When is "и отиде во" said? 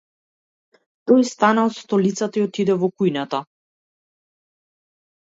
2.41-2.89